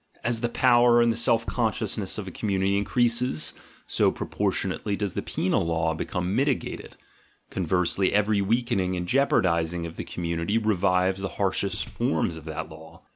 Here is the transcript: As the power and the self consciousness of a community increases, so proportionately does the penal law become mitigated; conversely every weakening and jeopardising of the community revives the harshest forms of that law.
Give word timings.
As 0.23 0.39
the 0.39 0.49
power 0.49 0.99
and 0.99 1.13
the 1.13 1.15
self 1.15 1.45
consciousness 1.45 2.17
of 2.17 2.27
a 2.27 2.31
community 2.31 2.75
increases, 2.75 3.53
so 3.85 4.09
proportionately 4.11 4.95
does 4.95 5.13
the 5.13 5.21
penal 5.21 5.63
law 5.63 5.93
become 5.93 6.35
mitigated; 6.35 6.97
conversely 7.51 8.11
every 8.11 8.41
weakening 8.41 8.95
and 8.97 9.07
jeopardising 9.07 9.85
of 9.85 9.97
the 9.97 10.03
community 10.03 10.57
revives 10.57 11.21
the 11.21 11.27
harshest 11.37 11.87
forms 11.87 12.35
of 12.35 12.45
that 12.45 12.67
law. 12.67 13.03